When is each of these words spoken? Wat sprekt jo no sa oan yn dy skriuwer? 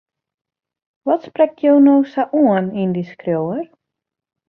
Wat 1.09 1.23
sprekt 1.27 1.59
jo 1.65 1.73
no 1.85 1.95
sa 2.13 2.23
oan 2.41 2.65
yn 2.81 2.91
dy 2.95 3.03
skriuwer? 3.11 3.65